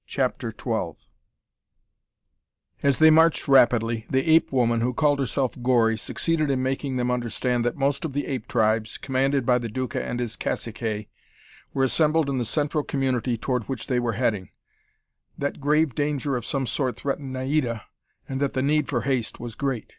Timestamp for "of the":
8.03-8.25